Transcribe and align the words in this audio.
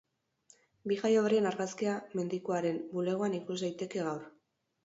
Bi 0.91 0.97
jaioberrien 1.01 1.49
argazkia 1.51 1.93
medikuaren 2.21 2.81
bulegoan 2.97 3.39
ikus 3.41 3.63
daiteke 3.67 4.05
gaur. 4.09 4.27